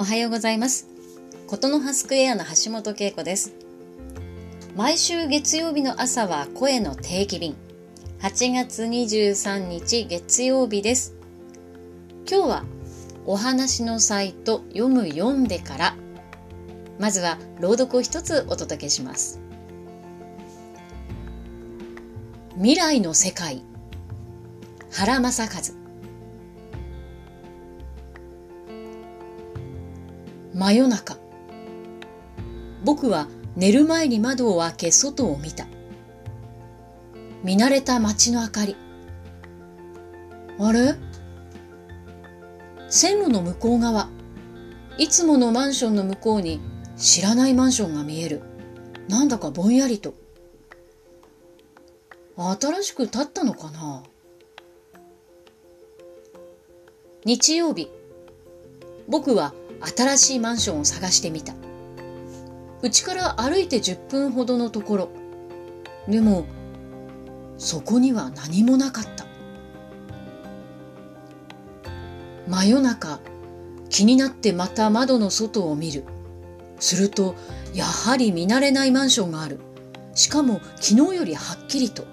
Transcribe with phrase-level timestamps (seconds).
[0.00, 0.86] おはようございます。
[1.48, 3.52] ことの葉スクエアの橋本恵子です。
[4.76, 7.56] 毎週月曜日の朝は声の定期便。
[8.20, 11.16] 8月23日月曜日です。
[12.30, 12.64] 今日は
[13.26, 15.96] お話のサイト読む読んでから、
[17.00, 19.40] まずは朗読を一つお届けします。
[22.54, 23.64] 未来の世界
[24.92, 25.87] 原正和
[30.58, 31.16] 真夜中。
[32.84, 35.68] 僕は寝る前に窓を開け外を見た。
[37.44, 38.74] 見慣れた街の明かり。
[40.58, 40.96] あれ？
[42.88, 44.08] 線路の向こう側。
[44.98, 46.60] いつものマンションの向こうに
[46.96, 48.42] 知らないマンションが見える。
[49.08, 50.14] なんだかぼんやりと。
[52.36, 54.02] 新しく建ったのかな？
[57.24, 57.88] 日曜日。
[59.06, 61.54] 僕は新しいマンションを探してみた。
[62.82, 65.08] うちから歩いて10分ほどのところ。
[66.08, 66.46] でも、
[67.58, 69.26] そこには何もなかった。
[72.46, 73.20] 真夜中、
[73.90, 76.04] 気になってまた窓の外を見る。
[76.80, 77.34] すると、
[77.74, 79.58] やはり見慣れないマンションがある。
[80.14, 82.04] しかも昨日よりはっきりと。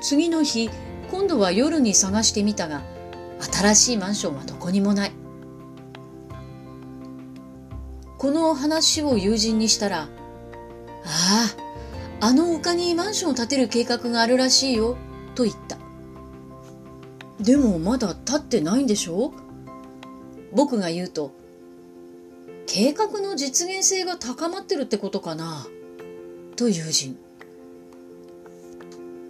[0.00, 0.70] 次の日、
[1.10, 2.82] 今度は夜に探してみたが、
[3.50, 5.12] 新しいマンションはどこにもない。
[8.18, 10.08] この話を友人にしたら、あ
[12.20, 14.96] あ、あの丘にマンションを建てる計画があるらしいよ、
[15.34, 15.76] と言った。
[17.40, 19.32] でもまだ建ってないんでしょ？
[20.52, 21.32] 僕が言うと、
[22.66, 25.66] 計画の実現性が高まってるってことかな、
[26.54, 27.18] と友人。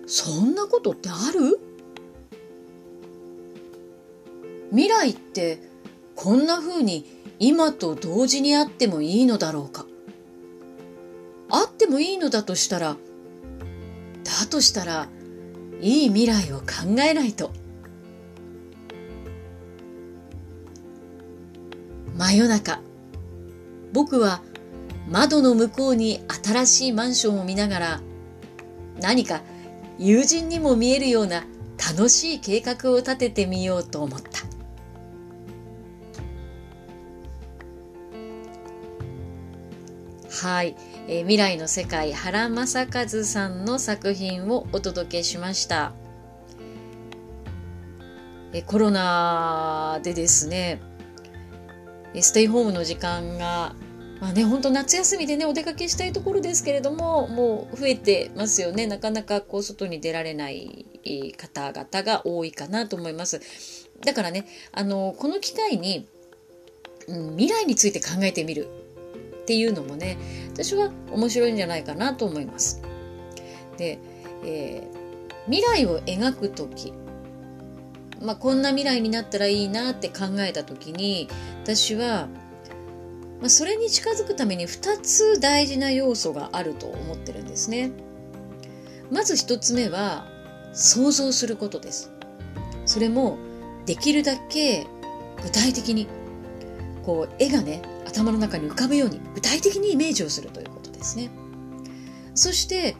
[0.07, 1.59] そんなことってある？
[4.73, 5.59] 未来って
[6.17, 7.05] こんな風に
[7.39, 9.85] 今と同時にあってもいいのだろうか
[11.51, 12.97] あってもいいのだとしたら
[14.25, 15.09] だとしたら
[15.83, 17.51] いい未来を考えないと
[22.17, 22.81] 真夜中
[23.93, 24.41] 僕は
[25.07, 28.01] 窓の向こうに新しいマンションを見ながら
[29.03, 29.43] 何か
[29.99, 31.45] 友人にも見えるような
[31.95, 34.52] 楽しい計画を立ててみようと思った。
[40.43, 40.75] はい、
[41.07, 45.93] えー、未来の世界原正和さんの作品をお届けしました。
[48.53, 50.83] えコロナでですね、
[52.21, 53.77] ステイホームの時間が、
[54.21, 58.89] まあね、本当夏休みでね、お出かけしたいところですけれども、もう増えてますよね。
[58.89, 60.87] なかなかこう、外に出られない
[61.37, 63.41] 方々が多いかなと思います。
[64.05, 66.09] だからね、あの、この機会に、
[67.07, 68.82] うん、未来について考えてみる
[69.43, 70.17] っていうのもね
[70.53, 72.83] 私は面白いんじゃないかなと思います。
[73.77, 73.99] で、
[74.45, 76.93] えー、未来を描く時
[78.23, 81.29] まあ、こんな未来になったらいいなって考えた時に
[81.65, 82.29] 私は、
[83.41, 87.91] まあ、それに近づくために2つ大事な要素があると思ってるんですね。
[89.11, 90.27] まず1つ目は
[90.73, 92.13] 想像することです。
[92.87, 93.39] それも
[93.87, 94.87] できるだけ
[95.43, 96.07] 具体的に
[97.05, 101.31] こう絵がね頭の中に浮かぶように具体的にイメージをするということですね。
[102.35, 102.97] そして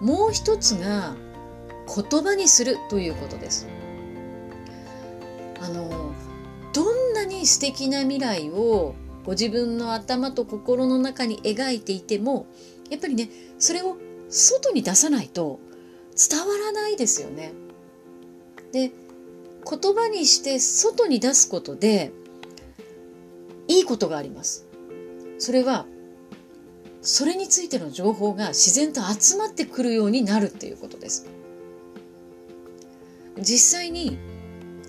[0.00, 1.16] もう一つが
[1.86, 3.66] 言葉にするということです。
[5.60, 6.12] あの
[6.72, 8.94] どんなに素敵な未来を
[9.24, 12.46] ご自分の頭と心の中に描いていても
[12.90, 13.28] やっぱりね
[13.58, 13.96] それを
[14.28, 15.58] 外に出さないと
[16.16, 17.52] 伝わらないですよね。
[18.72, 18.92] で
[19.68, 22.12] 言葉にして外に出すことで
[23.68, 24.66] いいことがあります。
[25.38, 25.86] それは、
[27.00, 31.26] それについての情報が自然と集まってくるようになるっていうことです。
[33.38, 34.18] 実際に、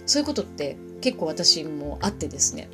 [0.06, 2.70] そういうことって結構私もあってですね。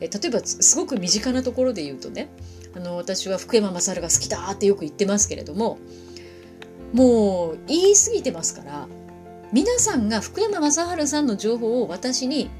[0.00, 2.28] え例えば、すごく身近なところで言うとね、
[2.74, 5.78] あの、私は福山雅治が好きだってよく言ってますけれども、
[6.92, 8.88] もう言い過ぎてますから、
[9.52, 12.50] 皆さんが福山雅治さんの情報を私に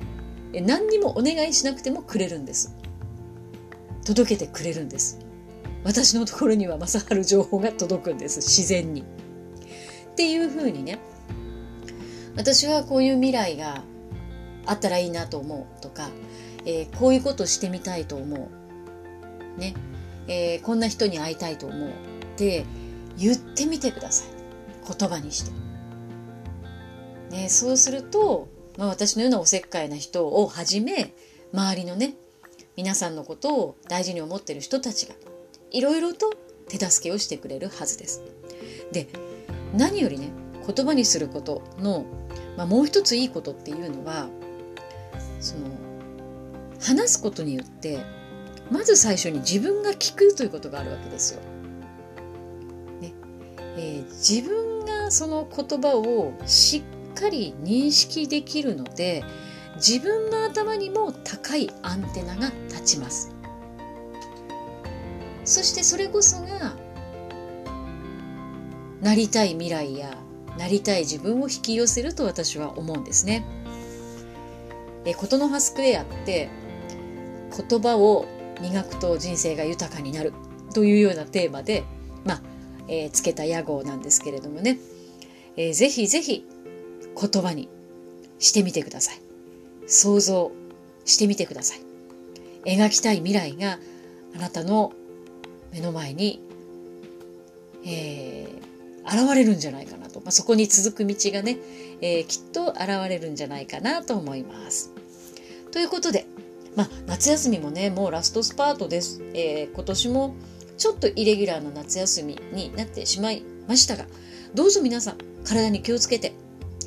[0.52, 2.74] 何にもお願いしなくてもくれるんです。
[4.04, 5.18] 届けてくれるんです。
[5.84, 8.40] 私のところには正治情報が届くんです。
[8.40, 9.02] 自然に。
[9.02, 9.04] っ
[10.16, 10.98] ていうふうにね
[12.36, 13.82] 私はこういう未来が
[14.66, 16.08] あったらいいなと思うとか、
[16.64, 18.50] えー、こういうことしてみたいと思
[19.56, 19.60] う。
[19.60, 19.74] ね、
[20.26, 21.92] えー、こんな人に会いたいと思うっ
[22.36, 22.64] て
[23.16, 24.28] 言ってみてください。
[24.98, 25.52] 言葉にして、
[27.30, 28.48] ね、そうすると
[28.78, 31.12] まあ、私のようなおせっかいな人をはじめ
[31.52, 32.14] 周りのね
[32.76, 35.14] 皆さんのことを大事に思ってる人たちが
[35.72, 36.32] いろいろと
[36.68, 38.22] 手助けをしてくれるはずです。
[38.92, 39.08] で
[39.74, 40.30] 何よりね
[40.64, 42.06] 言葉にすることの、
[42.56, 44.28] まあ、もう一ついいことっていうのは
[45.40, 45.66] その
[46.80, 47.98] 話すことによって
[48.70, 51.40] まず最初に自分が聞くということがあるわけですよ。
[53.00, 53.12] ね
[53.76, 59.24] えー、自分がその言葉をしっかり認識できるので
[59.76, 63.34] 自分の頭にも高いアンテナが立ちます。
[65.44, 66.76] そしてそれこそが
[69.00, 70.14] なりたい未来や
[70.58, 73.46] なりたい自分を引き寄せると私は思うんですね。
[75.04, 76.50] えことの葉スクエアって
[77.68, 78.26] 言葉を
[78.60, 80.32] 磨くと人生が豊かになる
[80.74, 81.84] というようなテーマで、
[82.24, 82.42] まあ、
[82.88, 84.78] えー、つけた屋号なんですけれどもね、
[85.56, 86.46] えー、ぜひぜひ
[87.20, 87.68] 言葉に
[88.38, 89.20] してみてください。
[89.86, 90.52] 想像
[91.04, 91.80] してみてください。
[92.64, 93.78] 描きたい未来が
[94.34, 94.92] あなたの
[95.72, 96.42] 目の前に、
[97.84, 100.20] えー、現れるんじゃないかなと。
[100.20, 101.58] まあ、そこに続く道がね、
[102.00, 104.92] えー、きっと現れるんじゃないかなと思います。
[105.72, 106.26] ということで、
[106.76, 109.22] まあ、夏休みもね、もうラストスパートです。
[109.34, 110.34] えー、今年も
[110.76, 114.06] ちょっとイレギュラーな夏休みになってしまいましたが、
[114.54, 116.34] どうぞ皆さん、体に気をつけて、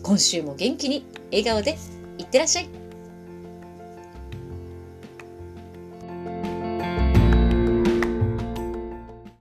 [0.04, 1.78] 今週も元気に笑顔で
[2.18, 2.81] いってらっしゃい。